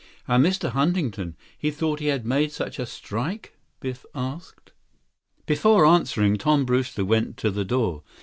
[0.27, 0.71] "And Mr.
[0.71, 4.71] Huntington—he thought he had made such a strike?" Biff asked.
[5.45, 8.01] Before answering, Tom Brewster went to the door.